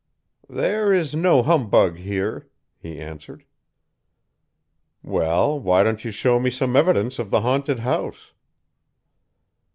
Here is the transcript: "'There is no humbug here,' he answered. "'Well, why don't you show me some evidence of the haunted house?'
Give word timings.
"'There 0.49 0.91
is 0.91 1.13
no 1.13 1.43
humbug 1.43 1.97
here,' 1.97 2.49
he 2.79 2.99
answered. 2.99 3.45
"'Well, 5.03 5.59
why 5.59 5.83
don't 5.83 6.03
you 6.03 6.09
show 6.09 6.39
me 6.39 6.49
some 6.49 6.75
evidence 6.75 7.19
of 7.19 7.29
the 7.29 7.41
haunted 7.41 7.81
house?' 7.81 8.31